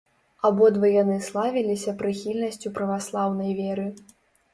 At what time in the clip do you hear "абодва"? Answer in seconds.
0.47-0.87